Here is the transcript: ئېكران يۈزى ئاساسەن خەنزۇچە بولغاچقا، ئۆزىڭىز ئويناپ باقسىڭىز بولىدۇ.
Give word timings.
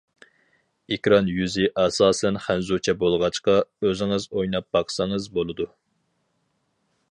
ئېكران 0.95 1.27
يۈزى 1.33 1.67
ئاساسەن 1.81 2.39
خەنزۇچە 2.45 2.97
بولغاچقا، 3.05 3.55
ئۆزىڭىز 3.87 4.27
ئويناپ 4.33 4.69
باقسىڭىز 4.79 5.31
بولىدۇ. 5.39 5.71